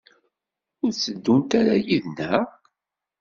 [0.83, 2.45] Ur tteddunt ara yid-neɣ?